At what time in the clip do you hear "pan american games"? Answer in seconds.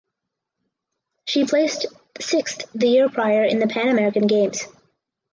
3.67-4.63